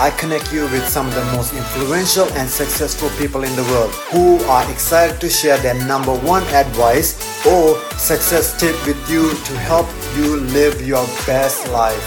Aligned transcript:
I 0.00 0.08
connect 0.12 0.50
you 0.50 0.62
with 0.62 0.88
some 0.88 1.06
of 1.08 1.14
the 1.14 1.24
most 1.36 1.52
influential 1.52 2.24
and 2.32 2.48
successful 2.48 3.10
people 3.18 3.44
in 3.44 3.54
the 3.54 3.64
world 3.64 3.90
who 4.10 4.42
are 4.44 4.64
excited 4.72 5.20
to 5.20 5.28
share 5.28 5.58
their 5.58 5.74
number 5.86 6.14
one 6.20 6.42
advice 6.54 7.20
or 7.46 7.76
success 7.98 8.58
tip 8.58 8.74
with 8.86 8.96
you 9.10 9.28
to 9.28 9.58
help 9.58 9.86
you 10.16 10.38
live 10.56 10.80
your 10.80 11.04
best 11.26 11.68
life. 11.68 12.02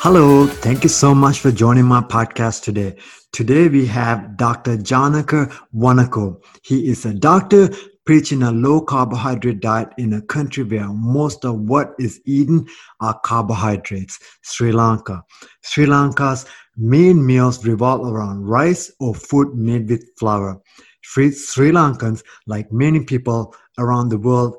Hello, 0.00 0.46
thank 0.46 0.82
you 0.82 0.88
so 0.88 1.14
much 1.14 1.40
for 1.40 1.52
joining 1.52 1.84
my 1.84 2.00
podcast 2.00 2.62
today. 2.62 2.96
Today 3.32 3.68
we 3.68 3.84
have 3.84 4.38
Dr. 4.38 4.78
Janaka 4.78 5.52
Wanako. 5.74 6.42
He 6.62 6.88
is 6.88 7.04
a 7.04 7.12
doctor 7.12 7.68
preaching 8.04 8.42
a 8.42 8.50
low 8.50 8.80
carbohydrate 8.80 9.60
diet 9.60 9.88
in 9.96 10.12
a 10.12 10.22
country 10.22 10.62
where 10.62 10.88
most 10.88 11.44
of 11.44 11.58
what 11.60 11.94
is 11.98 12.20
eaten 12.26 12.66
are 13.00 13.18
carbohydrates, 13.20 14.18
Sri 14.42 14.72
Lanka. 14.72 15.24
Sri 15.62 15.86
Lanka's 15.86 16.44
main 16.76 17.24
meals 17.24 17.64
revolve 17.64 18.06
around 18.06 18.44
rice 18.44 18.92
or 19.00 19.14
food 19.14 19.54
made 19.54 19.88
with 19.88 20.04
flour. 20.18 20.60
Sri, 21.02 21.30
Lankans, 21.30 22.22
like 22.46 22.72
many 22.72 23.00
people 23.04 23.54
around 23.78 24.08
the 24.08 24.18
world, 24.18 24.56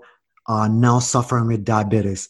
are 0.47 0.69
now 0.69 0.99
suffering 0.99 1.47
with 1.47 1.65
diabetes. 1.65 2.29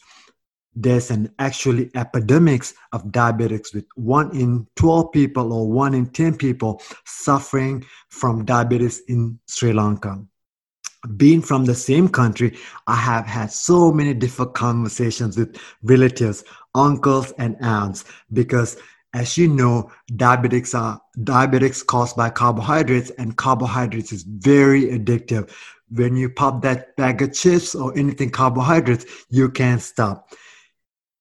There's 0.73 1.11
an 1.11 1.33
actually 1.39 1.91
epidemics 1.95 2.73
of 2.91 3.05
diabetics 3.05 3.73
with 3.73 3.85
one 3.95 4.35
in 4.35 4.67
12 4.75 5.11
people 5.11 5.53
or 5.53 5.69
one 5.69 5.93
in 5.93 6.07
10 6.07 6.37
people 6.37 6.81
suffering 7.05 7.85
from 8.09 8.45
diabetes 8.45 9.01
in 9.07 9.39
Sri 9.47 9.71
Lanka 9.71 10.25
being 11.17 11.41
from 11.41 11.65
the 11.65 11.75
same 11.75 12.09
country, 12.09 12.57
I 12.87 12.95
have 12.95 13.25
had 13.25 13.51
so 13.51 13.91
many 13.91 14.13
different 14.13 14.53
conversations 14.53 15.37
with 15.37 15.57
relatives, 15.83 16.43
uncles, 16.73 17.31
and 17.37 17.57
aunts 17.61 18.05
because 18.33 18.77
as 19.15 19.37
you 19.37 19.47
know, 19.47 19.89
diabetics 20.11 20.77
are 20.77 21.01
diabetics 21.19 21.85
caused 21.85 22.17
by 22.17 22.29
carbohydrates, 22.29 23.11
and 23.11 23.37
carbohydrates 23.37 24.11
is 24.11 24.23
very 24.23 24.87
addictive. 24.87 25.49
When 25.89 26.17
you 26.17 26.29
pop 26.29 26.61
that 26.63 26.97
bag 26.97 27.21
of 27.21 27.31
chips 27.33 27.75
or 27.75 27.97
anything 27.97 28.29
carbohydrates, 28.29 29.05
you 29.29 29.49
can't 29.49 29.81
stop. 29.81 30.33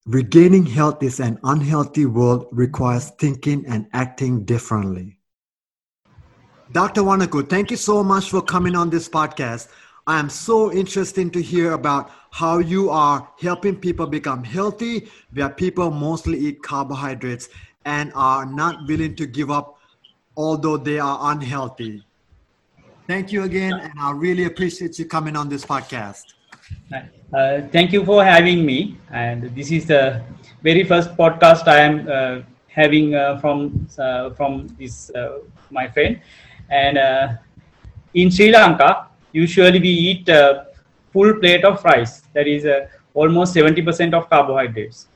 Regaining 0.05 0.65
health 0.65 1.01
is 1.03 1.21
an 1.21 1.39
unhealthy 1.43 2.05
world 2.05 2.47
requires 2.51 3.11
thinking 3.11 3.65
and 3.65 3.87
acting 3.93 4.43
differently. 4.43 5.17
Dr. 6.75 7.03
Wanako, 7.03 7.49
thank 7.49 7.71
you 7.71 7.77
so 7.77 8.03
much 8.03 8.29
for 8.29 8.41
coming 8.41 8.75
on 8.75 8.89
this 8.89 9.07
podcast. 9.07 9.69
I 10.07 10.19
am 10.19 10.29
so 10.29 10.73
interested 10.73 11.31
to 11.31 11.41
hear 11.41 11.71
about 11.71 12.11
how 12.31 12.57
you 12.57 12.89
are 12.89 13.25
helping 13.39 13.77
people 13.77 14.05
become 14.05 14.43
healthy, 14.43 15.07
where 15.31 15.47
people 15.47 15.89
mostly 15.89 16.37
eat 16.37 16.61
carbohydrates 16.61 17.47
and 17.85 18.11
are 18.13 18.45
not 18.45 18.85
willing 18.89 19.15
to 19.15 19.25
give 19.25 19.49
up, 19.49 19.79
although 20.35 20.75
they 20.75 20.99
are 20.99 21.31
unhealthy. 21.31 22.03
Thank 23.07 23.31
you 23.31 23.43
again, 23.43 23.71
and 23.71 23.93
I 23.97 24.11
really 24.11 24.43
appreciate 24.43 24.99
you 24.99 25.05
coming 25.05 25.37
on 25.37 25.47
this 25.47 25.63
podcast. 25.63 26.33
Uh, 26.91 27.61
thank 27.71 27.93
you 27.93 28.03
for 28.03 28.21
having 28.21 28.65
me. 28.65 28.97
And 29.13 29.43
this 29.55 29.71
is 29.71 29.85
the 29.85 30.21
very 30.61 30.83
first 30.83 31.15
podcast 31.15 31.69
I 31.69 31.79
am 31.79 32.05
uh, 32.09 32.41
having 32.67 33.15
uh, 33.15 33.39
from 33.39 33.87
uh, 33.97 34.31
from 34.31 34.67
this 34.77 35.09
uh, 35.15 35.39
my 35.71 35.87
friend 35.87 36.19
and 36.69 36.97
uh, 36.97 37.27
in 38.13 38.31
Sri 38.31 38.51
Lanka, 38.51 39.07
usually 39.31 39.79
we 39.79 39.89
eat 39.89 40.29
a 40.29 40.67
full 41.11 41.33
plate 41.39 41.63
of 41.65 41.83
rice, 41.83 42.21
that 42.33 42.47
is 42.47 42.65
uh, 42.65 42.87
almost 43.13 43.55
70% 43.55 44.13
of 44.13 44.29
carbohydrates. 44.29 45.07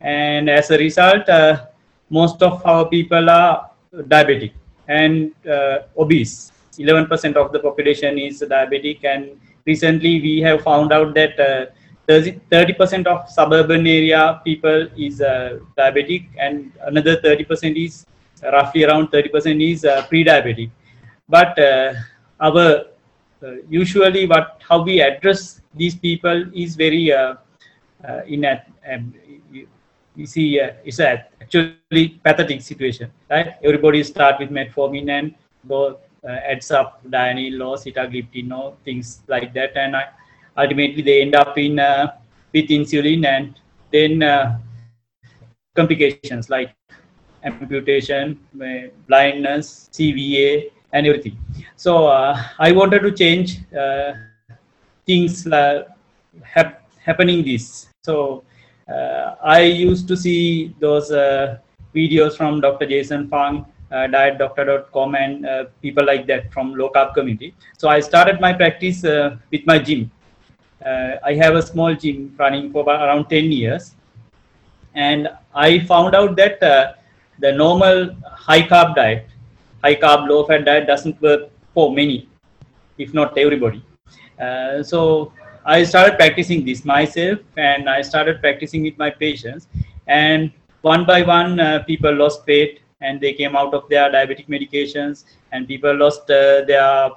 And 0.00 0.48
as 0.48 0.70
a 0.70 0.78
result, 0.78 1.28
uh, 1.28 1.66
most 2.10 2.42
of 2.42 2.64
our 2.64 2.86
people 2.86 3.28
are 3.28 3.70
diabetic 3.92 4.52
and 4.88 5.32
uh, 5.48 5.78
obese. 5.98 6.52
11% 6.78 7.36
of 7.36 7.52
the 7.52 7.58
population 7.58 8.18
is 8.18 8.42
diabetic, 8.42 9.04
and 9.04 9.40
recently 9.64 10.20
we 10.20 10.40
have 10.40 10.62
found 10.62 10.92
out 10.92 11.14
that 11.14 11.40
uh, 11.40 11.66
30% 12.08 13.06
of 13.06 13.28
suburban 13.28 13.86
area 13.86 14.40
people 14.44 14.86
is 14.96 15.20
uh, 15.20 15.58
diabetic, 15.76 16.28
and 16.38 16.72
another 16.82 17.16
30% 17.16 17.84
is 17.84 18.06
roughly 18.42 18.84
around 18.84 19.08
30% 19.10 19.72
is 19.72 19.86
pre-diabetic 20.08 20.70
but 21.28 21.58
uh, 21.58 21.94
our 22.40 22.86
uh, 23.42 23.54
usually 23.68 24.26
what 24.26 24.60
how 24.68 24.82
we 24.82 25.00
address 25.00 25.60
these 25.74 25.94
people 25.94 26.44
is 26.54 26.76
very 26.76 27.12
uh, 27.12 27.34
in 28.26 28.44
a 28.44 28.62
um, 28.90 29.12
you, 29.52 30.26
see 30.26 30.58
it's 30.58 30.98
a 30.98 31.26
actually 31.42 32.08
pathetic 32.24 32.62
situation 32.62 33.10
right? 33.30 33.54
Everybody 33.62 34.02
start 34.02 34.40
with 34.40 34.50
metformin 34.50 35.10
and 35.10 35.34
go 35.68 35.98
adds 36.24 36.70
up 36.70 37.00
Daonil 37.04 37.60
or 37.66 37.76
sitagliptin 37.76 38.50
or 38.56 38.74
things 38.84 39.20
like 39.28 39.52
that. 39.54 39.76
And 39.76 39.94
ultimately 40.56 41.02
they 41.02 41.22
end 41.22 41.34
up 41.34 41.56
in 41.58 41.76
with 42.52 42.68
insulin 42.68 43.26
and 43.26 43.54
then 43.92 44.22
uh, 44.22 44.58
complications 45.74 46.48
like 46.48 46.74
amputation, 47.44 48.40
blindness, 49.06 49.90
CVA, 49.92 50.70
and 50.96 51.06
everything. 51.06 51.36
So 51.76 52.06
uh, 52.06 52.42
I 52.58 52.72
wanted 52.72 53.02
to 53.06 53.12
change 53.12 53.58
uh, 53.84 54.14
things 55.06 55.46
uh, 55.46 55.84
hap- 56.42 56.82
happening 57.06 57.44
this. 57.44 57.88
So 58.04 58.44
uh, 58.88 59.34
I 59.42 59.60
used 59.60 60.08
to 60.08 60.16
see 60.16 60.74
those 60.80 61.10
uh, 61.10 61.58
videos 61.94 62.36
from 62.36 62.60
Dr. 62.60 62.86
Jason 62.86 63.28
Fung, 63.28 63.66
uh, 63.90 64.06
dietdoctor.com, 64.14 65.14
and 65.14 65.46
uh, 65.46 65.64
people 65.82 66.04
like 66.04 66.26
that 66.26 66.52
from 66.52 66.74
low 66.74 66.90
carb 66.90 67.14
community. 67.14 67.54
So 67.78 67.88
I 67.88 68.00
started 68.00 68.40
my 68.40 68.52
practice 68.52 69.02
with 69.02 69.66
my 69.66 69.78
gym. 69.78 70.10
I 70.84 71.34
have 71.34 71.54
a 71.56 71.62
small 71.62 71.94
gym 71.94 72.34
running 72.38 72.70
for 72.72 72.84
around 72.88 73.28
10 73.28 73.50
years. 73.50 73.94
And 74.94 75.28
I 75.54 75.80
found 75.80 76.14
out 76.14 76.36
that 76.36 76.60
the 77.38 77.52
normal 77.52 78.14
high 78.24 78.62
carb 78.62 78.94
diet 78.94 79.26
high 79.82 79.94
carb, 79.94 80.28
low 80.28 80.44
fat 80.44 80.64
diet 80.64 80.86
doesn't 80.86 81.20
work 81.20 81.50
for 81.74 81.92
many, 81.92 82.28
if 82.98 83.12
not 83.14 83.36
everybody. 83.38 83.84
Uh, 84.40 84.82
so 84.82 85.32
I 85.64 85.82
started 85.84 86.16
practicing 86.16 86.64
this 86.64 86.84
myself 86.84 87.40
and 87.56 87.88
I 87.88 88.02
started 88.02 88.40
practicing 88.40 88.82
with 88.82 88.96
my 88.98 89.10
patients. 89.10 89.68
And 90.06 90.52
one 90.82 91.04
by 91.04 91.22
one, 91.22 91.58
uh, 91.58 91.82
people 91.84 92.14
lost 92.14 92.46
weight 92.46 92.80
and 93.00 93.20
they 93.20 93.32
came 93.32 93.56
out 93.56 93.74
of 93.74 93.88
their 93.88 94.10
diabetic 94.10 94.48
medications, 94.48 95.24
and 95.52 95.68
people 95.68 95.94
lost 95.94 96.30
uh, 96.30 96.64
their 96.64 97.10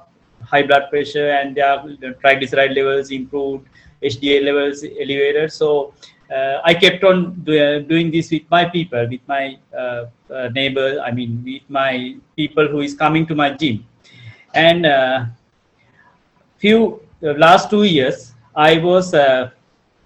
high 0.43 0.63
blood 0.63 0.89
pressure 0.89 1.29
and 1.31 1.55
their 1.55 1.77
triglyceride 2.23 2.75
levels 2.75 3.11
improved, 3.11 3.67
HDL 4.03 4.43
levels 4.45 4.83
elevated. 4.83 5.51
So 5.51 5.93
I 6.63 6.73
kept 6.73 7.03
on 7.03 7.43
uh, 7.47 7.79
doing 7.79 8.11
this 8.11 8.29
with 8.29 8.43
my 8.51 8.65
people, 8.65 9.07
with 9.09 9.21
my 9.27 9.57
uh, 9.75 10.05
uh 10.31 10.49
neighbors, 10.53 10.99
I 11.03 11.11
mean, 11.11 11.41
with 11.43 11.63
my 11.69 12.15
people 12.35 12.67
who 12.67 12.81
is 12.81 12.93
coming 12.93 13.25
to 13.27 13.35
my 13.35 13.49
gym. 13.51 13.85
And 14.53 14.85
uh, 14.85 15.25
few 16.57 17.01
last 17.21 17.69
two 17.69 17.83
years, 17.83 18.33
I 18.55 18.77
was 18.77 19.13
a 19.13 19.53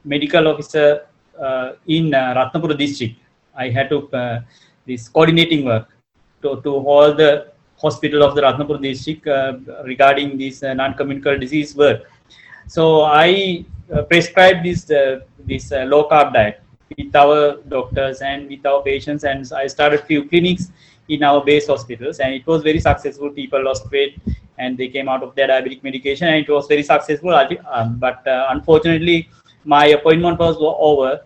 medical 0.05 0.47
officer 0.47 1.05
uh, 1.39 1.73
in 1.87 2.11
Ratnapura 2.11 2.77
district. 2.77 3.15
I 3.55 3.69
had 3.69 3.89
to 3.89 4.43
this 4.85 5.07
coordinating 5.07 5.65
work 5.65 5.87
to, 6.41 6.61
to 6.61 6.69
all 6.75 7.13
the 7.13 7.51
hospital 7.77 8.23
of 8.23 8.35
the 8.35 8.41
Ratnapura 8.41 8.81
district 8.81 9.27
regarding 9.85 10.37
this 10.37 10.61
non-communicable 10.61 11.39
disease 11.39 11.75
work. 11.75 12.09
So 12.67 13.01
I 13.01 13.65
prescribed 14.09 14.65
this 14.65 14.85
this 15.45 15.71
uh, 15.71 15.83
low 15.83 16.07
carb 16.09 16.33
diet 16.33 16.63
with 16.97 17.15
our 17.15 17.57
doctors 17.67 18.21
and 18.21 18.49
with 18.49 18.65
our 18.65 18.81
patients. 18.81 19.23
And 19.23 19.51
i 19.53 19.67
started 19.67 20.01
few 20.01 20.27
clinics 20.27 20.71
in 21.09 21.23
our 21.23 21.43
base 21.43 21.67
hospitals 21.67 22.19
and 22.19 22.33
it 22.33 22.45
was 22.47 22.63
very 22.63 22.79
successful. 22.79 23.29
People 23.29 23.63
lost 23.63 23.91
weight 23.91 24.19
and 24.57 24.77
they 24.77 24.87
came 24.87 25.09
out 25.09 25.23
of 25.23 25.35
their 25.35 25.47
diabetic 25.47 25.83
medication 25.83 26.27
and 26.27 26.45
it 26.45 26.51
was 26.51 26.67
very 26.67 26.83
successful. 26.83 27.33
Um, 27.33 27.97
but 27.97 28.25
uh, 28.27 28.47
unfortunately 28.49 29.29
my 29.65 29.87
appointment 29.87 30.39
was 30.39 30.57
over 30.59 31.21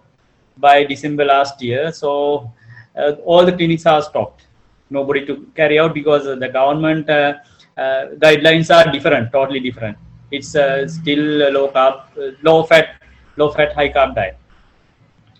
by 0.57 0.83
december 0.83 1.25
last 1.25 1.61
year. 1.61 1.91
So 1.91 2.51
uh, 2.95 3.11
all 3.25 3.45
the 3.45 3.53
clinics 3.53 3.85
are 3.85 4.01
stopped. 4.01 4.43
Nobody 4.89 5.25
to 5.25 5.47
carry 5.55 5.79
out 5.79 5.93
because 5.93 6.23
the 6.25 6.49
government 6.49 7.09
uh, 7.09 7.33
uh, 7.77 8.07
guidelines 8.15 8.73
are 8.73 8.91
different 8.91 9.31
totally 9.31 9.59
different 9.59 9.97
it's 10.31 10.55
uh, 10.55 10.87
still 10.87 11.47
a 11.47 11.49
low 11.49 11.69
carb, 11.69 12.03
low 12.43 12.63
fat, 12.63 13.01
low 13.37 13.49
fat, 13.51 13.73
high 13.73 13.89
carb 13.89 14.15
diet. 14.15 14.37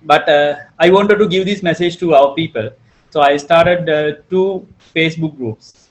But 0.04 0.28
uh, 0.30 0.56
I 0.80 0.90
wanted 0.90 1.18
to 1.18 1.28
give 1.28 1.46
this 1.46 1.64
message 1.64 1.98
to 1.98 2.14
our 2.14 2.34
people. 2.34 2.70
So 3.10 3.22
I 3.22 3.38
started 3.38 3.90
uh, 3.90 4.22
two 4.30 4.68
Facebook 4.96 5.36
groups 5.38 5.90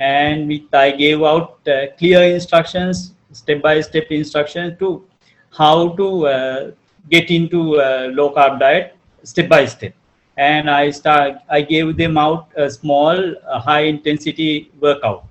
and 0.00 0.52
I 0.72 0.90
gave 0.90 1.22
out 1.22 1.60
uh, 1.68 1.86
clear 1.98 2.22
instructions, 2.22 3.14
step-by-step 3.32 4.06
instructions 4.10 4.78
to 4.78 5.04
how 5.50 5.90
to 5.96 6.74
get 7.10 7.30
into 7.30 7.76
a 7.76 8.08
low 8.08 8.32
carb 8.34 8.58
diet 8.58 8.96
step 9.22 9.48
by 9.48 9.64
step 9.66 9.94
and 10.36 10.70
I 10.70 10.90
start 10.90 11.38
I 11.48 11.60
gave 11.62 11.96
them 11.96 12.18
out 12.18 12.50
a 12.56 12.70
small 12.70 13.34
high 13.44 13.84
intensity 13.92 14.70
workout 14.80 15.24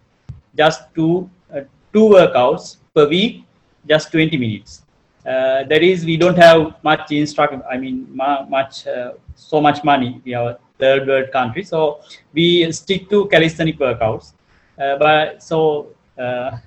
just 0.58 0.94
two 0.96 1.30
uh, 1.54 1.62
two 1.94 2.06
workouts 2.18 2.78
per 2.95 3.07
week 3.07 3.44
just 3.88 4.12
20 4.12 4.38
minutes. 4.38 4.83
Uh, 5.25 5.63
that 5.63 5.83
is 5.83 6.06
we 6.06 6.18
don't 6.18 6.38
have 6.38 6.75
much 6.83 7.12
instruction 7.12 7.62
i 7.71 7.77
mean 7.77 8.07
ma- 8.13 8.44
much 8.44 8.86
uh, 8.86 9.13
so 9.36 9.59
much 9.59 9.83
money 9.83 10.21
we 10.24 10.36
are 10.36 10.57
third 10.80 11.07
world 11.07 11.31
country. 11.31 11.63
So 11.63 12.01
we 12.33 12.71
stick 12.71 13.09
to 13.09 13.27
calisthenic 13.27 13.80
workouts. 13.80 14.33
Uh, 14.80 14.97
but 14.97 15.42
so 15.42 15.88
uh, 16.18 16.57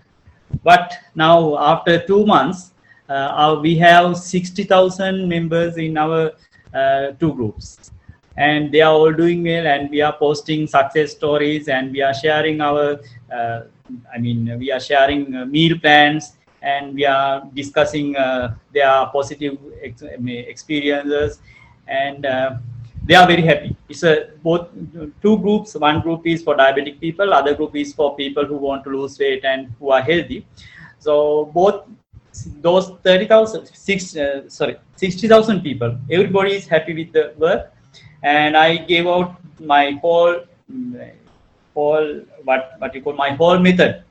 but 0.65 0.95
now 1.15 1.59
after 1.59 2.01
two 2.07 2.25
months 2.25 2.73
uh, 3.09 3.13
our, 3.13 3.61
we 3.61 3.77
have 3.77 4.17
60000 4.17 5.29
members 5.29 5.77
in 5.77 5.97
our 5.97 6.33
two 7.21 7.33
groups 7.35 7.91
and 8.47 8.73
they 8.73 8.81
are 8.81 8.93
all 8.93 9.13
doing 9.13 9.43
well 9.51 9.67
and 9.67 9.91
we 9.91 10.01
are 10.01 10.17
posting 10.25 10.67
success 10.67 11.13
stories 11.13 11.69
and 11.69 11.93
we 11.93 12.01
are 12.09 12.15
sharing 12.15 12.61
our 12.61 12.85
uh, 13.39 13.61
i 14.15 14.19
mean 14.19 14.41
we 14.59 14.71
are 14.77 14.81
sharing 14.91 15.23
uh, 15.35 15.45
meal 15.57 15.77
plans 15.85 16.33
and 16.63 16.95
we 16.95 17.05
are 17.05 17.43
discussing 17.55 18.17
uh, 18.17 18.55
their 18.73 19.07
positive 19.13 19.59
ex- 19.83 20.03
experiences. 20.03 21.41
And 21.87 22.27
uh, 22.27 22.57
they 23.05 23.15
are 23.15 23.27
very 23.27 23.43
happy. 23.43 23.77
It's 23.89 24.03
a 24.03 24.31
both 24.43 24.69
two 25.23 25.39
groups. 25.39 25.75
One 25.75 26.01
group 26.01 26.27
is 26.27 26.43
for 26.43 26.57
diabetic 26.57 27.01
people 27.01 27.33
other 27.33 27.55
group 27.55 27.75
is 27.77 27.95
for 27.95 28.17
people 28.17 28.45
who 28.45 28.57
want 28.57 28.85
to 28.85 28.91
lose 28.91 29.19
weight 29.19 29.45
and 29.45 29.73
who 29.79 29.91
are 29.91 30.03
healthy. 30.03 30.47
So 30.99 31.47
both 31.55 31.85
those 32.61 32.93
30000 33.03 33.67
six, 33.67 34.17
uh, 34.17 34.49
sorry 34.49 34.77
60000 34.97 35.61
people 35.61 35.99
everybody 36.09 36.53
is 36.55 36.69
happy 36.69 36.95
with 36.95 37.13
the 37.13 37.35
work 37.37 37.73
and 38.23 38.57
I 38.57 38.77
gave 38.77 39.07
out 39.07 39.37
my 39.61 39.99
whole 40.03 40.37
whole 41.75 42.21
what 42.45 42.75
what 42.79 42.95
you 42.95 43.03
call 43.03 43.15
my 43.15 43.31
whole 43.31 43.59
method 43.59 44.03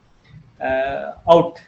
uh, 0.62 1.13
out 1.30 1.59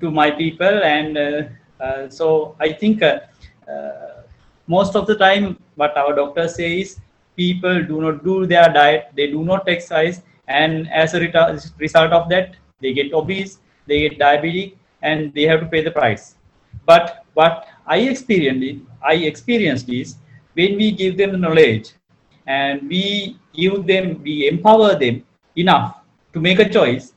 to 0.00 0.10
my 0.10 0.30
people, 0.30 0.82
and 0.82 1.18
uh, 1.18 1.42
uh, 1.82 2.08
so 2.08 2.56
I 2.60 2.72
think 2.72 3.02
uh, 3.02 3.20
uh, 3.68 4.22
most 4.66 4.96
of 4.96 5.06
the 5.06 5.16
time 5.16 5.58
what 5.74 5.96
our 5.96 6.14
doctor 6.14 6.48
says 6.48 7.00
people 7.36 7.82
do 7.82 8.00
not 8.00 8.24
do 8.24 8.46
their 8.46 8.68
diet, 8.72 9.10
they 9.14 9.30
do 9.30 9.44
not 9.44 9.68
exercise, 9.68 10.22
and 10.48 10.90
as 10.90 11.14
a 11.14 11.20
result 11.78 12.12
of 12.12 12.28
that 12.28 12.56
they 12.80 12.92
get 12.92 13.12
obese, 13.12 13.58
they 13.86 14.08
get 14.08 14.18
diabetic, 14.18 14.74
and 15.02 15.32
they 15.34 15.42
have 15.42 15.60
to 15.60 15.66
pay 15.66 15.82
the 15.82 15.90
price. 15.90 16.36
But 16.86 17.24
what 17.34 17.68
I 17.86 17.98
experienced, 17.98 18.84
I 19.02 19.14
experienced 19.14 19.88
is 19.88 20.16
when 20.60 20.76
we 20.80 20.90
give 21.00 21.16
them 21.20 21.40
knowledge 21.40 21.92
and 22.46 22.88
we 22.88 23.04
give 23.54 23.86
them, 23.86 24.22
we 24.22 24.48
empower 24.48 24.90
them 25.02 25.24
enough 25.56 25.96
to 26.32 26.40
make 26.40 26.58
a 26.58 26.68
choice, 26.68 27.12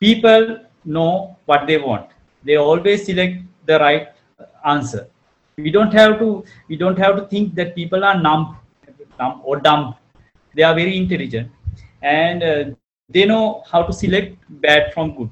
people 0.00 0.58
know 0.84 1.36
what 1.46 1.66
they 1.66 1.78
want. 1.78 2.08
They 2.44 2.56
always 2.56 3.04
select 3.06 3.36
the 3.66 3.78
right 3.78 4.08
answer. 4.64 5.08
We 5.56 5.70
don't 5.70 5.92
have 5.92 6.18
to. 6.18 6.44
We 6.68 6.76
don't 6.76 6.98
have 6.98 7.16
to 7.16 7.22
think 7.32 7.54
that 7.54 7.74
people 7.74 8.04
are 8.04 8.16
numb, 8.20 8.58
numb 9.18 9.40
or 9.42 9.56
dumb. 9.58 9.94
They 10.54 10.62
are 10.62 10.74
very 10.74 10.96
intelligent, 10.96 11.50
and 12.02 12.42
uh, 12.42 12.64
they 13.08 13.24
know 13.24 13.62
how 13.70 13.82
to 13.82 13.92
select 13.92 14.36
bad 14.66 14.92
from 14.92 15.14
good. 15.16 15.30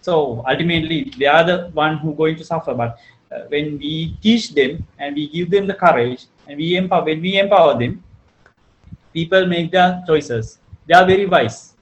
So 0.00 0.44
ultimately, 0.48 1.12
they 1.18 1.26
are 1.26 1.44
the 1.44 1.58
one 1.80 1.98
who 1.98 2.14
going 2.14 2.36
to 2.36 2.44
suffer. 2.44 2.74
But 2.74 2.98
uh, 3.32 3.42
when 3.48 3.78
we 3.78 4.16
teach 4.20 4.50
them 4.54 4.86
and 4.98 5.14
we 5.14 5.28
give 5.28 5.50
them 5.50 5.66
the 5.66 5.74
courage 5.74 6.26
and 6.46 6.58
we 6.58 6.76
empower 6.76 7.04
when 7.04 7.20
we 7.20 7.38
empower 7.38 7.78
them 7.78 8.02
people 9.12 9.46
make 9.46 9.70
their 9.72 10.02
choices. 10.06 10.58
They 10.86 10.94
are 10.94 11.06
very 11.06 11.26
wise. 11.26 11.74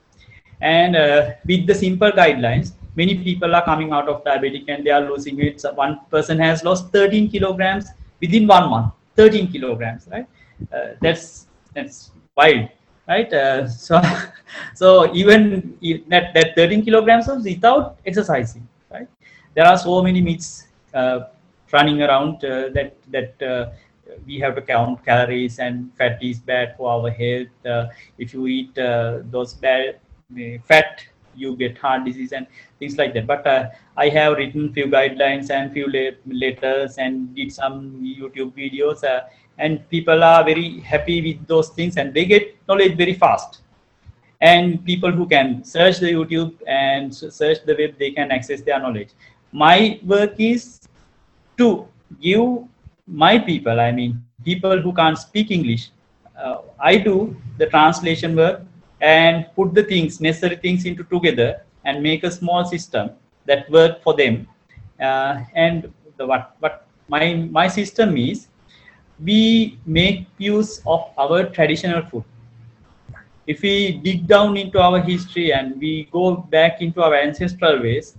And 0.61 0.95
uh, 0.95 1.31
with 1.45 1.67
the 1.67 1.75
simple 1.75 2.11
guidelines 2.11 2.73
many 2.95 3.15
people 3.27 3.55
are 3.55 3.63
coming 3.63 3.91
out 3.97 4.07
of 4.09 4.23
diabetic 4.23 4.65
and 4.67 4.85
they 4.85 4.93
are 4.97 5.03
losing 5.11 5.37
weight 5.37 5.61
so 5.61 5.71
one 5.73 5.99
person 6.13 6.37
has 6.39 6.63
lost 6.63 6.91
13 6.91 7.29
kilograms 7.29 7.85
within 8.21 8.47
one 8.47 8.69
month. 8.69 8.93
13 9.15 9.51
kilograms 9.51 10.07
right? 10.11 10.27
Uh, 10.73 10.89
that's 11.01 11.47
that's 11.73 12.11
wild 12.35 12.67
right? 13.07 13.31
Uh, 13.33 13.67
so 13.87 14.01
so 14.81 15.13
even 15.13 15.77
that, 16.09 16.33
that 16.33 16.55
13 16.55 16.83
kilograms 16.83 17.27
was 17.27 17.43
without 17.43 17.97
exercising 18.05 18.67
right? 18.91 19.07
There 19.55 19.65
are 19.65 19.77
so 19.77 20.01
many 20.01 20.21
myths 20.21 20.67
uh, 20.93 21.19
running 21.71 22.01
around 22.01 22.43
uh, 22.43 22.69
that 22.69 22.95
that 23.09 23.41
uh, 23.41 23.71
we 24.25 24.39
have 24.39 24.55
to 24.55 24.61
count 24.61 25.05
calories 25.05 25.59
and 25.59 25.91
fat 25.97 26.21
is 26.23 26.39
bad 26.39 26.75
for 26.77 26.89
our 26.91 27.09
health. 27.09 27.65
Uh, 27.65 27.87
if 28.17 28.33
you 28.33 28.47
eat 28.47 28.73
those 28.75 29.53
bad 29.53 29.99
fat, 30.65 31.03
you 31.35 31.55
get 31.55 31.77
heart 31.77 32.05
disease 32.05 32.31
and 32.31 32.47
things 32.79 32.97
like 32.97 33.13
that. 33.13 33.27
But 33.27 33.45
I 33.95 34.09
have 34.09 34.37
written 34.37 34.73
few 34.73 34.87
guidelines 34.87 35.51
and 35.51 35.71
few 35.71 35.87
letters 36.25 36.97
and 36.97 37.35
did 37.35 37.53
some 37.53 38.01
YouTube 38.01 38.53
videos 38.53 39.03
and 39.59 39.87
people 39.89 40.23
are 40.23 40.43
very 40.43 40.79
happy 40.79 41.21
with 41.21 41.47
those 41.47 41.69
things 41.69 41.97
and 41.97 42.13
they 42.13 42.25
get 42.25 42.55
knowledge 42.67 42.95
very 42.95 43.13
fast 43.13 43.61
and 44.41 44.83
people 44.85 45.11
who 45.11 45.27
can 45.27 45.63
search 45.63 45.99
the 45.99 46.11
youtube 46.17 46.53
and 46.67 47.15
search 47.15 47.57
the 47.65 47.75
web 47.79 47.97
they 47.99 48.11
can 48.11 48.31
access 48.31 48.61
their 48.61 48.79
knowledge 48.79 49.09
my 49.51 49.99
work 50.03 50.33
is 50.39 50.87
to 51.59 51.87
give 52.21 52.63
my 53.07 53.37
people, 53.37 53.79
I 53.79 53.91
mean, 53.91 54.23
people 54.43 54.81
who 54.81 54.93
can't 54.93 55.17
speak 55.17 55.51
English, 55.51 55.89
uh, 56.37 56.57
I 56.79 56.97
do 56.97 57.35
the 57.57 57.67
translation 57.67 58.35
work 58.35 58.61
and 59.01 59.45
put 59.55 59.73
the 59.73 59.83
things, 59.83 60.19
necessary 60.21 60.55
things 60.55 60.85
into 60.85 61.03
together 61.03 61.61
and 61.85 62.03
make 62.03 62.23
a 62.23 62.31
small 62.31 62.65
system 62.65 63.11
that 63.45 63.69
work 63.69 64.01
for 64.03 64.15
them. 64.15 64.47
Uh, 64.99 65.43
and 65.55 65.91
the, 66.17 66.25
what, 66.25 66.55
what 66.59 66.87
my, 67.07 67.47
my 67.51 67.67
system 67.67 68.17
is, 68.17 68.47
we 69.23 69.77
make 69.85 70.27
use 70.37 70.81
of 70.85 71.09
our 71.17 71.45
traditional 71.45 72.01
food. 72.03 72.23
If 73.47 73.61
we 73.61 73.97
dig 73.97 74.27
down 74.27 74.57
into 74.57 74.79
our 74.79 75.01
history 75.01 75.51
and 75.51 75.79
we 75.79 76.07
go 76.11 76.35
back 76.37 76.81
into 76.81 77.01
our 77.01 77.15
ancestral 77.15 77.81
ways, 77.81 78.15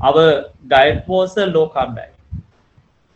our 0.00 0.50
diet 0.68 1.08
was 1.08 1.36
a 1.38 1.46
low 1.46 1.70
carb 1.70 1.96
diet 1.96 2.17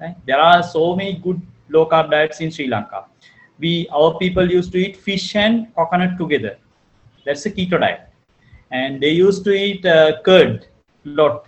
Right? 0.03 0.17
There 0.27 0.41
are 0.41 0.63
so 0.65 0.97
many 0.97 1.13
good 1.25 1.41
low 1.69 1.87
carb 1.87 2.11
diets 2.11 2.41
in 2.41 2.51
Sri 2.51 2.67
Lanka. 2.67 3.05
We 3.61 3.87
our 3.93 4.19
people 4.19 4.51
used 4.51 4.73
to 4.73 4.79
eat 4.79 4.97
fish 4.97 5.37
and 5.37 5.73
coconut 5.77 6.19
together. 6.19 6.59
That's 7.25 7.47
a 7.47 7.51
keto 7.51 7.79
diet, 7.79 8.01
and 8.73 9.01
they 9.01 9.11
used 9.11 9.45
to 9.45 9.53
eat 9.53 9.87
uh, 9.87 10.21
curd 10.25 10.67
a 11.07 11.09
lot. 11.21 11.47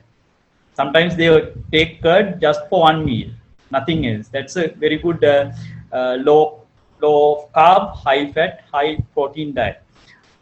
Sometimes 0.75 1.17
they 1.17 1.31
would 1.31 1.65
take 1.73 2.01
curd 2.01 2.41
just 2.41 2.69
for 2.69 2.83
one 2.83 3.05
meal, 3.05 3.31
nothing 3.73 4.07
else. 4.07 4.29
That's 4.29 4.55
a 4.57 4.69
very 4.85 4.99
good 4.99 5.25
uh, 5.25 5.51
uh, 5.93 6.19
low 6.29 6.63
low 7.01 7.51
carb, 7.57 7.91
high 8.05 8.31
fat, 8.31 8.63
high 8.73 8.99
protein 9.15 9.53
diet. 9.53 9.83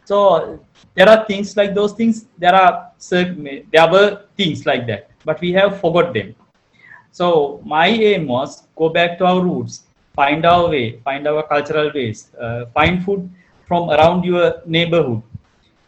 So 0.05 0.59
there 0.93 1.09
are 1.09 1.25
things 1.25 1.57
like 1.57 1.73
those 1.73 1.93
things. 1.93 2.27
There 2.37 2.53
are 2.53 2.91
there 3.09 3.91
were 3.97 4.25
things 4.37 4.67
like 4.67 4.85
that, 4.85 5.09
but 5.25 5.41
we 5.41 5.51
have 5.53 5.81
forgot 5.81 6.13
them. 6.13 6.35
So 7.13 7.61
my 7.63 7.87
aim 7.87 8.27
was 8.27 8.63
go 8.75 8.89
back 8.89 9.19
to 9.19 9.25
our 9.25 9.41
roots, 9.41 9.83
find 10.15 10.43
our 10.47 10.67
way, 10.67 10.99
find 11.03 11.27
our 11.27 11.43
cultural 11.43 11.91
ways, 11.93 12.31
uh, 12.41 12.65
find 12.73 13.05
food 13.05 13.29
from 13.67 13.91
around 13.91 14.25
your 14.25 14.63
neighborhood, 14.65 15.21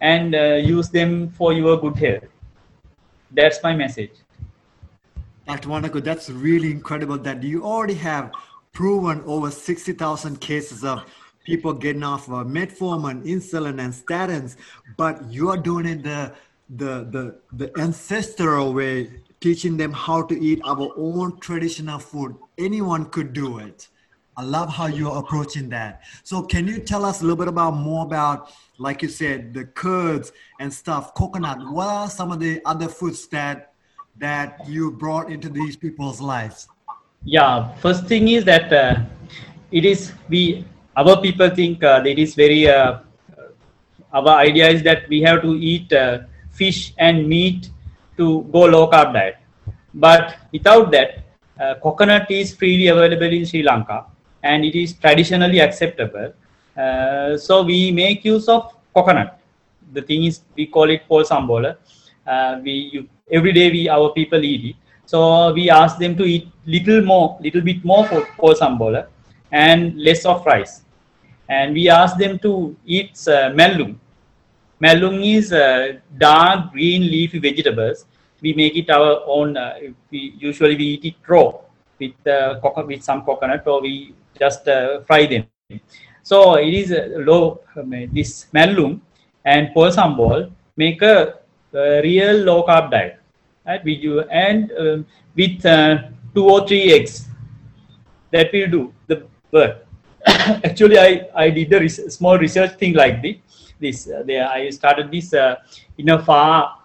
and 0.01 0.35
uh, 0.35 0.61
use 0.75 0.89
them 0.89 1.29
for 1.31 1.51
your 1.51 1.81
good 1.81 1.97
health. 1.97 2.25
That's 3.31 3.57
my 3.63 3.75
message. 3.75 4.11
Dr. 5.47 5.67
Wanako, 5.69 6.03
that's 6.03 6.29
really 6.29 6.69
incredible 6.69 7.17
that 7.17 7.41
you 7.41 7.65
already 7.65 7.95
have 7.95 8.31
proven 8.71 9.23
over 9.25 9.49
60,000 9.49 10.39
cases 10.39 10.83
of 10.83 11.03
people 11.43 11.73
getting 11.73 12.03
off 12.03 12.27
of 12.29 12.45
metformin, 12.45 13.25
insulin, 13.25 13.79
and 13.83 13.93
statins, 13.93 14.57
but 14.95 15.23
you're 15.31 15.57
doing 15.57 15.87
it 15.87 16.03
the 16.03 16.31
the 16.69 17.05
the 17.11 17.35
the 17.53 17.79
ancestral 17.79 18.73
way 18.73 19.21
teaching 19.39 19.77
them 19.77 19.91
how 19.91 20.21
to 20.23 20.39
eat 20.39 20.61
our 20.65 20.91
own 20.97 21.39
traditional 21.39 21.99
food. 21.99 22.35
Anyone 22.57 23.05
could 23.05 23.33
do 23.33 23.59
it. 23.59 23.87
I 24.37 24.43
love 24.43 24.69
how 24.69 24.87
you're 24.87 25.17
approaching 25.17 25.69
that. 25.69 26.01
So, 26.23 26.41
can 26.41 26.67
you 26.67 26.79
tell 26.79 27.05
us 27.05 27.21
a 27.21 27.23
little 27.23 27.37
bit 27.37 27.47
about 27.47 27.71
more 27.71 28.05
about, 28.05 28.51
like 28.77 29.01
you 29.01 29.07
said, 29.07 29.53
the 29.53 29.63
curds 29.63 30.33
and 30.59 30.73
stuff, 30.73 31.13
coconut? 31.13 31.59
What 31.71 31.87
are 31.87 32.09
some 32.09 32.31
of 32.31 32.39
the 32.39 32.61
other 32.65 32.89
foods 32.89 33.27
that 33.27 33.71
that 34.17 34.67
you 34.67 34.91
brought 34.91 35.31
into 35.31 35.49
these 35.49 35.75
people's 35.77 36.19
lives? 36.19 36.67
Yeah, 37.23 37.73
first 37.75 38.07
thing 38.07 38.27
is 38.27 38.43
that 38.45 38.71
uh, 38.73 39.03
it 39.71 39.85
is 39.85 40.11
we 40.27 40.65
our 40.97 41.21
people 41.21 41.49
think 41.49 41.83
uh, 41.83 41.99
that 41.99 42.07
it 42.07 42.19
is 42.19 42.35
very. 42.35 42.67
Uh, 42.67 42.99
our 44.11 44.29
idea 44.29 44.69
is 44.69 44.83
that 44.83 45.09
we 45.09 45.21
have 45.21 45.41
to 45.41 45.55
eat 45.55 45.91
uh, 45.91 46.19
fish 46.51 46.93
and 46.97 47.27
meat 47.27 47.69
to 48.17 48.43
go 48.51 48.65
low 48.65 48.87
carb 48.89 49.13
diet, 49.13 49.37
but 49.93 50.35
without 50.51 50.91
that, 50.91 51.19
uh, 51.59 51.75
coconut 51.81 52.29
is 52.29 52.53
freely 52.53 52.87
available 52.87 53.31
in 53.37 53.45
Sri 53.45 53.63
Lanka 53.63 54.05
and 54.43 54.65
it 54.65 54.75
is 54.75 54.93
traditionally 54.93 55.59
acceptable. 55.59 56.33
Uh, 56.77 57.37
so 57.37 57.63
we 57.63 57.91
make 57.91 58.25
use 58.25 58.47
of 58.49 58.73
coconut. 58.93 59.39
The 59.93 60.01
thing 60.01 60.25
is, 60.25 60.41
we 60.55 60.65
call 60.65 60.89
it 60.89 61.07
pol 61.07 61.23
sambola. 61.23 61.77
Uh, 62.27 62.59
we 62.63 62.73
you, 62.93 63.07
every 63.31 63.53
day 63.53 63.71
we 63.71 63.87
our 63.87 64.09
people 64.11 64.43
eat 64.43 64.65
it. 64.71 64.75
So 65.05 65.53
we 65.53 65.69
ask 65.69 65.97
them 65.97 66.17
to 66.17 66.25
eat 66.25 66.47
little 66.65 67.01
more, 67.01 67.37
little 67.39 67.61
bit 67.61 67.85
more 67.85 68.05
for 68.07 68.25
pol 68.37 68.53
sambola 68.53 69.07
and 69.51 69.97
less 69.97 70.25
of 70.25 70.45
rice. 70.45 70.81
And 71.47 71.73
we 71.73 71.89
ask 71.89 72.17
them 72.17 72.39
to 72.39 72.75
eat 72.85 73.11
uh, 73.27 73.51
mellung. 73.59 73.95
Mellung 74.81 75.23
is 75.23 75.51
uh, 75.53 75.93
dark 76.17 76.71
green 76.71 77.03
leafy 77.03 77.39
vegetables. 77.39 78.05
We 78.41 78.53
make 78.53 78.75
it 78.75 78.89
our 78.89 79.23
own. 79.25 79.57
Uh, 79.57 79.73
we 80.11 80.35
usually 80.37 80.75
we 80.75 80.85
eat 80.95 81.05
it 81.05 81.15
raw 81.27 81.53
with 81.99 82.27
uh, 82.27 82.59
coco- 82.61 82.85
with 82.85 83.03
some 83.03 83.23
coconut, 83.23 83.65
or 83.67 83.81
we 83.81 84.13
just 84.37 84.67
uh, 84.67 85.01
fry 85.01 85.25
them. 85.25 85.45
So 86.23 86.55
it 86.55 86.73
is 86.73 86.93
low. 87.29 87.61
Um, 87.77 87.91
this 88.11 88.47
mellung 88.53 88.99
and 89.45 89.73
pol 89.73 89.89
sambol 89.91 90.51
make 90.75 91.01
a, 91.01 91.39
a 91.73 92.01
real 92.01 92.37
low 92.43 92.63
carb 92.63 92.91
diet. 92.91 93.19
Right? 93.65 93.83
We 93.83 93.95
do 94.01 94.21
and 94.21 94.71
um, 94.77 95.05
with 95.35 95.65
uh, 95.65 96.09
two 96.33 96.49
or 96.49 96.67
three 96.67 96.91
eggs 96.93 97.27
that 98.31 98.51
will 98.51 98.67
do 98.67 98.93
the 99.07 99.25
work. 99.51 99.85
Actually, 100.27 100.99
I, 100.99 101.29
I 101.33 101.49
did 101.49 101.71
a 101.73 101.79
res- 101.79 102.13
small 102.13 102.37
research 102.37 102.77
thing 102.77 102.93
like 102.93 103.21
this. 103.21 103.37
This 103.79 104.09
uh, 104.09 104.23
there 104.25 104.47
I 104.47 104.69
started 104.69 105.11
this 105.11 105.33
uh, 105.33 105.55
in 105.97 106.09
a 106.09 106.19
far 106.23 106.79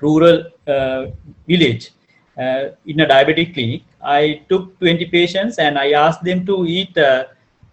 rural 0.00 0.44
uh, 0.66 1.06
village 1.46 1.92
in 2.36 3.00
a 3.00 3.06
diabetic 3.06 3.54
clinic. 3.54 3.82
I 4.02 4.42
took 4.48 4.78
20 4.78 5.06
patients 5.06 5.58
and 5.58 5.78
I 5.78 5.92
asked 5.92 6.24
them 6.24 6.44
to 6.46 6.66
eat 6.66 6.94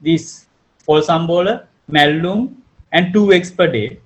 this 0.02 0.46
pol 0.86 1.02
sambola, 1.02 1.66
mellung, 1.90 2.56
and 2.92 3.14
two 3.14 3.32
eggs 3.34 3.52
per 3.52 3.68
day. 3.68 4.00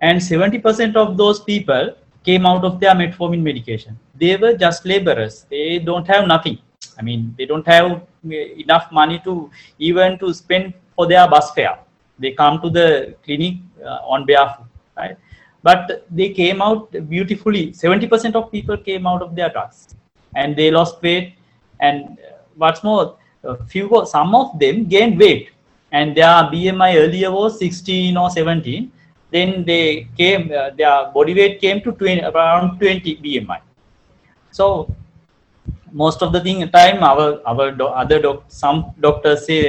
And 0.00 0.20
70% 0.20 0.96
of 0.96 1.16
those 1.16 1.40
people 1.40 1.94
came 2.24 2.44
out 2.44 2.64
of 2.64 2.80
their 2.80 2.94
metformin 2.94 3.42
medication. 3.42 3.98
They 4.14 4.36
were 4.36 4.54
just 4.54 4.84
laborers. 4.84 5.46
They 5.48 5.78
don't 5.78 6.06
have 6.06 6.26
nothing. 6.26 6.58
I 6.98 7.02
mean, 7.02 7.34
they 7.38 7.46
don't 7.46 7.66
have 7.66 8.02
enough 8.30 8.90
money 8.92 9.20
to 9.24 9.50
even 9.78 10.18
to 10.18 10.34
spend 10.34 10.74
for 10.94 11.06
their 11.06 11.28
bus 11.28 11.50
fare. 11.52 11.78
They 12.18 12.32
come 12.32 12.60
to 12.62 12.70
the 12.70 13.14
clinic 13.24 13.56
uh, 13.84 14.12
on 14.12 14.26
barefoot, 14.26 14.66
right? 14.96 15.16
But 15.62 16.06
they 16.10 16.30
came 16.30 16.60
out 16.62 16.92
beautifully. 17.08 17.72
70% 17.72 18.34
of 18.34 18.52
people 18.52 18.76
came 18.76 19.06
out 19.06 19.22
of 19.22 19.34
their 19.34 19.48
drugs 19.48 19.94
and 20.36 20.54
they 20.54 20.70
lost 20.70 21.02
weight. 21.02 21.34
And 21.80 22.18
uh, 22.18 22.38
what's 22.56 22.84
more, 22.84 23.16
few, 23.66 24.04
some 24.06 24.34
of 24.34 24.58
them 24.58 24.84
gained 24.84 25.18
weight 25.18 25.50
and 25.94 26.16
their 26.16 26.36
BMI 26.52 26.96
earlier 26.96 27.30
was 27.30 27.58
16 27.58 28.16
or 28.16 28.30
17 28.30 28.90
then 29.34 29.64
they 29.70 30.08
came 30.20 30.42
uh, 30.60 30.70
their 30.80 30.96
body 31.16 31.34
weight 31.38 31.60
came 31.60 31.80
to 31.86 31.92
20, 31.92 32.22
around 32.30 32.78
20 32.78 33.16
bmi 33.24 33.60
so 34.58 34.66
most 36.02 36.22
of 36.22 36.32
the 36.32 36.40
thing 36.40 36.68
time 36.70 37.02
our 37.08 37.40
our 37.50 37.70
do, 37.70 37.86
other 37.86 38.18
doc, 38.20 38.44
some 38.48 38.92
doctors 39.00 39.46
say 39.46 39.60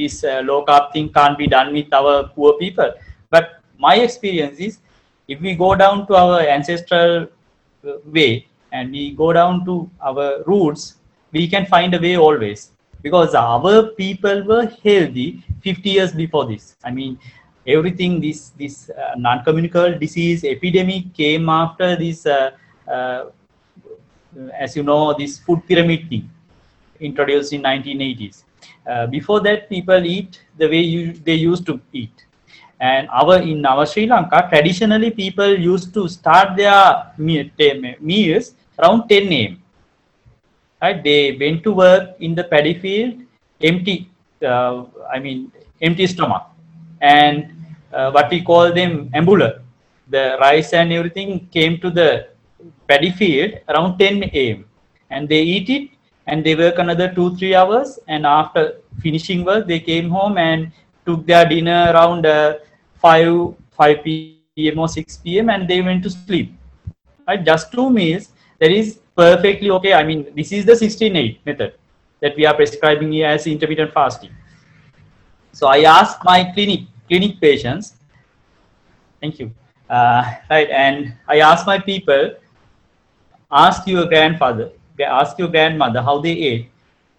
this 0.00 0.22
uh, 0.22 0.40
low 0.44 0.64
carb 0.64 0.92
thing 0.92 1.12
can't 1.12 1.36
be 1.36 1.46
done 1.46 1.72
with 1.72 1.92
our 1.92 2.28
poor 2.28 2.52
people. 2.58 2.92
But 3.28 3.60
my 3.78 3.96
experience 3.96 4.58
is 4.58 4.78
if 5.26 5.40
we 5.40 5.54
go 5.54 5.74
down 5.74 6.06
to 6.08 6.14
our 6.14 6.40
ancestral 6.40 7.24
uh, 7.24 7.96
way 8.06 8.46
and 8.72 8.92
we 8.92 9.10
go 9.12 9.32
down 9.32 9.64
to 9.66 9.90
our 10.00 10.42
roots 10.46 10.94
we 11.32 11.48
can 11.48 11.66
find 11.66 11.94
a 11.94 11.98
way 11.98 12.16
always. 12.16 12.70
Because 13.02 13.34
our 13.34 13.88
people 14.02 14.44
were 14.44 14.66
healthy 14.82 15.42
50 15.62 15.90
years 15.90 16.12
before 16.12 16.46
this. 16.46 16.76
I 16.84 16.90
mean 16.90 17.18
everything 17.66 18.20
this 18.20 18.50
this 18.60 18.90
uh, 18.90 19.14
non-communicable 19.16 19.98
disease 19.98 20.44
epidemic 20.44 21.12
came 21.14 21.48
after 21.48 21.96
this 21.96 22.26
uh, 22.26 22.50
uh, 22.88 23.24
as 24.58 24.76
you 24.76 24.82
know 24.82 25.14
this 25.14 25.38
food 25.38 25.60
pyramid 25.68 26.08
thing 26.08 26.30
introduced 27.00 27.52
in 27.52 27.62
1980s 27.62 28.44
uh, 28.86 29.06
before 29.06 29.40
that 29.40 29.68
people 29.68 30.04
eat 30.04 30.42
the 30.58 30.68
way 30.68 30.80
you, 30.80 31.12
they 31.12 31.34
used 31.34 31.66
to 31.66 31.80
eat. 31.92 32.24
And 32.80 33.08
our 33.10 33.36
in 33.38 33.64
our 33.64 33.86
sri 33.86 34.06
lanka 34.06 34.46
traditionally 34.50 35.10
people 35.10 35.58
used 35.58 35.94
to 35.94 36.08
start 36.08 36.56
their 36.56 37.12
meal, 37.16 37.48
meals 38.00 38.54
around 38.78 39.08
10 39.08 39.32
a.m 39.32 39.62
right? 40.82 41.02
They 41.02 41.36
went 41.40 41.62
to 41.64 41.72
work 41.72 42.16
in 42.20 42.34
the 42.34 42.44
paddy 42.44 42.74
field 42.82 43.22
empty 43.62 44.10
uh, 44.42 44.84
i 45.10 45.18
mean 45.18 45.52
empty 45.80 46.06
stomach. 46.06 46.44
And 47.00 47.36
uh, 47.92 48.10
what 48.10 48.30
we 48.30 48.42
call 48.42 48.72
them 48.72 49.10
ambular. 49.14 49.60
The 50.08 50.36
rice 50.40 50.72
and 50.72 50.92
everything 50.92 51.48
came 51.56 51.78
to 51.80 51.90
the 51.90 52.28
paddy 52.88 53.10
field 53.10 53.52
around 53.68 53.98
10 53.98 54.24
a.m. 54.24 54.64
and 55.10 55.28
they 55.28 55.42
eat 55.42 55.68
it 55.70 55.90
and 56.26 56.44
they 56.44 56.54
work 56.54 56.78
another 56.78 57.12
two 57.14 57.36
three 57.36 57.54
hours 57.54 57.98
and 58.08 58.26
after 58.26 58.62
finishing 59.02 59.44
work 59.44 59.66
they 59.66 59.80
came 59.80 60.08
home 60.10 60.38
and 60.38 60.70
took 61.06 61.26
their 61.26 61.44
dinner 61.46 61.92
around 61.92 62.26
uh, 62.26 62.54
5 63.00 63.54
5 63.72 64.04
p.m. 64.04 64.78
or 64.78 64.88
6 64.88 65.16
p.m. 65.18 65.50
and 65.50 65.68
they 65.68 65.80
went 65.82 66.02
to 66.04 66.10
sleep. 66.10 66.52
Right, 67.26 67.44
just 67.44 67.72
two 67.72 67.90
meals. 67.90 68.28
That 68.60 68.70
is 68.70 69.00
perfectly 69.16 69.70
okay. 69.70 69.92
I 69.94 70.04
mean, 70.04 70.32
this 70.36 70.52
is 70.52 70.64
the 70.64 70.72
16-8 70.72 71.38
method 71.44 71.74
that 72.20 72.36
we 72.36 72.46
are 72.46 72.54
prescribing 72.54 73.12
here 73.12 73.26
as 73.26 73.46
intermittent 73.46 73.92
fasting. 73.92 74.30
So 75.52 75.66
I 75.66 75.82
asked 75.82 76.24
my 76.24 76.44
clinic 76.54 76.82
clinic 77.08 77.40
patients. 77.40 77.94
Thank 79.20 79.38
you. 79.38 79.52
Uh, 79.88 80.34
right, 80.50 80.70
and 80.70 81.14
I 81.28 81.40
ask 81.40 81.66
my 81.66 81.78
people, 81.78 82.34
ask 83.54 83.86
your 83.86 84.06
grandfather, 84.06 84.72
ask 85.00 85.38
your 85.38 85.48
grandmother 85.48 86.02
how 86.02 86.18
they 86.20 86.32
ate, 86.32 86.70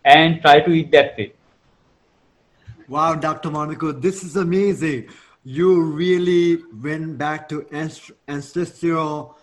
and 0.03 0.41
try 0.41 0.59
to 0.59 0.71
eat 0.71 0.91
that 0.91 1.17
way. 1.17 1.31
Wow, 2.89 3.15
Dr. 3.15 3.49
Monaco, 3.49 3.91
this 3.93 4.23
is 4.23 4.35
amazing. 4.35 5.07
You 5.45 5.81
really 5.81 6.61
went 6.83 7.17
back 7.17 7.47
to 7.49 7.65
ancestral 8.27 9.37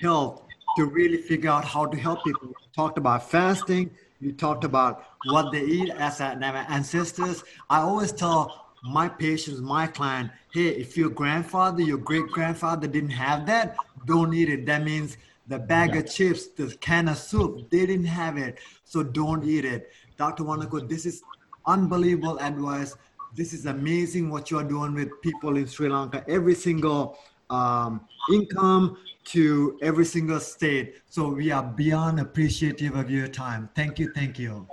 health 0.00 0.42
to 0.76 0.84
really 0.84 1.18
figure 1.18 1.50
out 1.50 1.64
how 1.64 1.86
to 1.86 1.96
help 1.98 2.22
people. 2.24 2.48
You 2.48 2.54
talked 2.74 2.98
about 2.98 3.28
fasting. 3.28 3.90
You 4.20 4.32
talked 4.32 4.64
about 4.64 5.04
what 5.26 5.52
they 5.52 5.62
eat 5.62 5.90
as 5.90 6.20
ancestors. 6.20 7.42
I 7.68 7.80
always 7.80 8.12
tell 8.12 8.66
my 8.84 9.08
patients, 9.08 9.60
my 9.60 9.86
client, 9.86 10.30
hey, 10.52 10.68
if 10.68 10.96
your 10.96 11.10
grandfather, 11.10 11.82
your 11.82 11.98
great 11.98 12.28
grandfather 12.28 12.86
didn't 12.86 13.10
have 13.10 13.44
that, 13.46 13.76
don't 14.06 14.32
eat 14.32 14.48
it. 14.48 14.66
That 14.66 14.84
means 14.84 15.16
the 15.48 15.58
bag 15.58 15.94
yeah. 15.94 16.00
of 16.00 16.10
chips, 16.10 16.48
the 16.48 16.74
can 16.80 17.08
of 17.08 17.18
soup, 17.18 17.70
they 17.70 17.86
didn't 17.86 18.06
have 18.06 18.36
it. 18.36 18.58
So 18.84 19.02
don't 19.02 19.44
eat 19.44 19.64
it. 19.64 19.90
Dr. 20.16 20.44
Wanako, 20.44 20.88
this 20.88 21.06
is 21.06 21.22
unbelievable 21.66 22.38
advice. 22.40 22.96
This 23.34 23.52
is 23.52 23.66
amazing 23.66 24.30
what 24.30 24.50
you're 24.50 24.64
doing 24.64 24.94
with 24.94 25.10
people 25.22 25.56
in 25.56 25.66
Sri 25.66 25.88
Lanka. 25.88 26.24
Every 26.28 26.54
single 26.54 27.18
um, 27.50 28.00
income 28.32 28.98
to 29.24 29.78
every 29.82 30.04
single 30.04 30.40
state. 30.40 30.96
So 31.08 31.28
we 31.28 31.50
are 31.50 31.62
beyond 31.62 32.20
appreciative 32.20 32.94
of 32.96 33.10
your 33.10 33.28
time. 33.28 33.68
Thank 33.74 33.98
you. 33.98 34.12
Thank 34.14 34.38
you. 34.38 34.66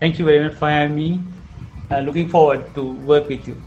Thank 0.00 0.18
you 0.18 0.24
very 0.24 0.40
much 0.44 0.54
for 0.54 0.68
having 0.68 0.96
me 0.96 1.20
uh, 1.90 2.00
looking 2.00 2.28
forward 2.28 2.74
to 2.74 2.92
work 3.04 3.28
with 3.28 3.46
you. 3.46 3.60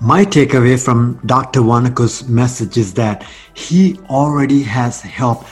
My 0.00 0.26
takeaway 0.26 0.78
from 0.78 1.18
Dr. 1.24 1.60
Wanako's 1.60 2.28
message 2.28 2.76
is 2.76 2.92
that 2.94 3.24
he 3.54 3.98
already 4.10 4.62
has 4.62 5.00
helped 5.00 5.48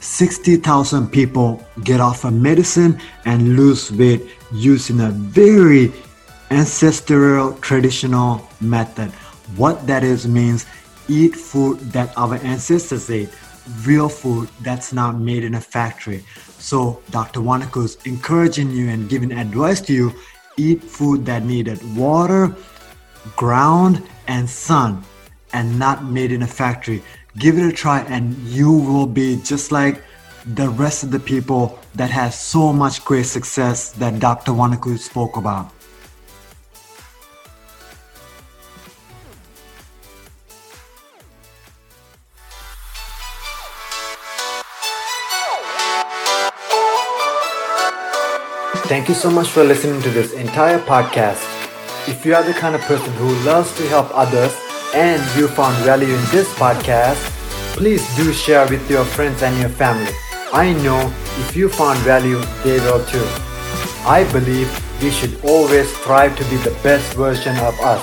60,000 0.00 1.08
people 1.10 1.66
get 1.84 1.98
off 1.98 2.24
of 2.24 2.34
medicine 2.34 3.00
and 3.24 3.56
lose 3.56 3.90
weight 3.90 4.26
using 4.52 5.00
a 5.00 5.08
very 5.08 5.90
ancestral 6.50 7.54
traditional 7.54 8.46
method. 8.60 9.10
What 9.56 9.86
that 9.86 10.04
is 10.04 10.28
means 10.28 10.66
eat 11.08 11.34
food 11.34 11.78
that 11.92 12.12
our 12.18 12.34
ancestors 12.36 13.08
ate, 13.08 13.30
real 13.86 14.10
food 14.10 14.50
that's 14.60 14.92
not 14.92 15.18
made 15.18 15.44
in 15.44 15.54
a 15.54 15.60
factory. 15.62 16.24
So 16.58 17.02
Dr. 17.10 17.40
Wanako 17.40 17.86
is 17.86 17.96
encouraging 18.04 18.70
you 18.70 18.90
and 18.90 19.08
giving 19.08 19.32
advice 19.32 19.80
to 19.82 19.94
you 19.94 20.12
eat 20.58 20.82
food 20.82 21.24
that 21.24 21.44
needed 21.44 21.80
water, 21.96 22.54
ground, 23.36 24.02
and 24.26 24.48
sun, 24.48 25.04
and 25.52 25.78
not 25.78 26.04
made 26.04 26.32
in 26.32 26.42
a 26.42 26.46
factory. 26.46 27.02
Give 27.38 27.58
it 27.58 27.66
a 27.66 27.72
try, 27.72 28.00
and 28.02 28.36
you 28.46 28.72
will 28.72 29.06
be 29.06 29.36
just 29.42 29.72
like 29.72 30.02
the 30.54 30.68
rest 30.68 31.02
of 31.02 31.10
the 31.10 31.20
people 31.20 31.78
that 31.94 32.10
has 32.10 32.38
so 32.38 32.72
much 32.72 33.04
great 33.04 33.26
success 33.26 33.90
that 33.92 34.18
Dr. 34.18 34.52
Wanako 34.52 34.98
spoke 34.98 35.36
about. 35.36 35.72
Thank 48.88 49.10
you 49.10 49.14
so 49.14 49.30
much 49.30 49.48
for 49.48 49.64
listening 49.64 50.00
to 50.00 50.10
this 50.10 50.32
entire 50.32 50.78
podcast. 50.78 51.47
If 52.08 52.24
you 52.24 52.34
are 52.34 52.42
the 52.42 52.54
kind 52.54 52.74
of 52.74 52.80
person 52.80 53.12
who 53.16 53.28
loves 53.44 53.70
to 53.76 53.86
help 53.88 54.08
others 54.14 54.56
and 54.94 55.20
you 55.38 55.46
found 55.46 55.76
value 55.84 56.08
in 56.08 56.24
this 56.30 56.48
podcast, 56.54 57.20
please 57.76 58.02
do 58.16 58.32
share 58.32 58.66
with 58.66 58.90
your 58.90 59.04
friends 59.04 59.42
and 59.42 59.60
your 59.60 59.68
family. 59.68 60.10
I 60.50 60.72
know 60.82 61.12
if 61.36 61.54
you 61.54 61.68
found 61.68 61.98
value, 61.98 62.40
they 62.64 62.80
will 62.80 63.04
too. 63.04 63.28
I 64.08 64.26
believe 64.32 64.72
we 65.02 65.10
should 65.10 65.38
always 65.44 65.94
strive 65.98 66.34
to 66.38 66.44
be 66.44 66.56
the 66.56 66.74
best 66.82 67.12
version 67.12 67.54
of 67.58 67.78
us. 67.80 68.00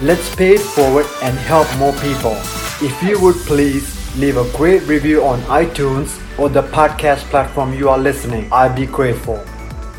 Let's 0.00 0.32
pay 0.36 0.54
it 0.54 0.60
forward 0.60 1.06
and 1.24 1.36
help 1.36 1.66
more 1.78 1.94
people. 1.94 2.36
If 2.80 3.02
you 3.02 3.20
would 3.20 3.36
please 3.50 3.90
leave 4.16 4.36
a 4.36 4.48
great 4.56 4.84
review 4.84 5.24
on 5.24 5.40
iTunes 5.42 6.16
or 6.38 6.48
the 6.48 6.62
podcast 6.62 7.24
platform 7.24 7.74
you 7.74 7.88
are 7.88 7.98
listening, 7.98 8.48
I'd 8.52 8.76
be 8.76 8.86
grateful. 8.86 9.44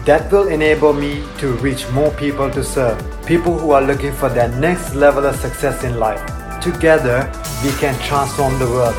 That 0.05 0.29
will 0.29 0.49
enable 0.49 0.91
me 0.91 1.23
to 1.37 1.53
reach 1.63 1.89
more 1.91 2.11
people 2.11 2.51
to 2.51 2.61
serve, 2.61 2.99
people 3.25 3.57
who 3.57 3.71
are 3.71 3.81
looking 3.81 4.11
for 4.11 4.27
their 4.27 4.49
next 4.49 4.95
level 4.95 5.25
of 5.25 5.37
success 5.37 5.85
in 5.85 5.97
life. 5.97 6.21
Together, 6.59 7.31
we 7.63 7.71
can 7.79 7.97
transform 7.99 8.59
the 8.59 8.67
world. 8.67 8.95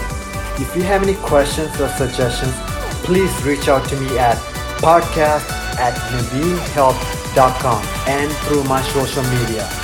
If 0.57 0.75
you 0.75 0.83
have 0.85 1.03
any 1.03 1.17
questions 1.17 1.79
or 1.79 1.89
suggestions, 1.89 2.55
please 3.05 3.31
reach 3.45 3.69
out 3.69 3.87
to 3.89 4.01
me 4.01 4.19
at 4.19 4.39
podcast 4.81 5.45
at 5.77 5.95
naveenhealth.com 6.11 7.85
and 8.09 8.33
through 8.47 8.65
my 8.65 8.81
social 8.83 9.25
media. 9.25 9.84